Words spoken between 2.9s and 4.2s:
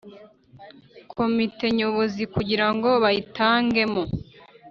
bayitangemo